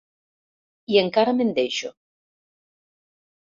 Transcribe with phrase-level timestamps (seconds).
[0.93, 1.93] I encara me'n deixo.